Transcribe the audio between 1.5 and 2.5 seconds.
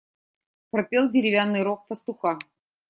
рог пастуха.